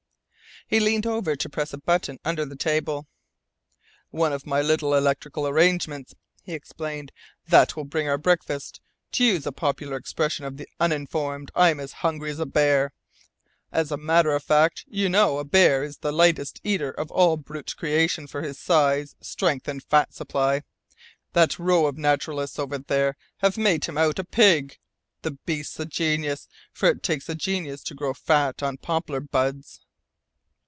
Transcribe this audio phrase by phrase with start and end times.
[0.67, 3.05] He leaned over to press a button under the table,
[4.09, 7.11] "One of my little electrical arrangements," he explained.
[7.45, 8.79] "That will bring our breakfast.
[9.13, 12.93] To use a popular expression of the uninformed, I'm as hungry as a bear.
[13.73, 17.35] As a matter of fact, you know, a bear is the lightest eater of all
[17.35, 20.61] brute creation for his size, strength, and fat supply.
[21.33, 24.77] That row of naturalists over there have made him out a pig.
[25.23, 29.81] The beast's a genius, for it takes a genius to grow fat on poplar buds!"